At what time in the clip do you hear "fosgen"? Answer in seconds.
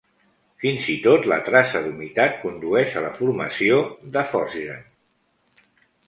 4.31-4.81